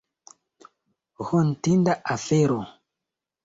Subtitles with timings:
[1.27, 2.59] Hontinda afero.